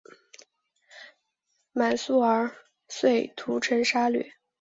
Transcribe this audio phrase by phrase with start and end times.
[1.73, 2.49] 满速儿
[2.87, 4.33] 遂屠城杀掠。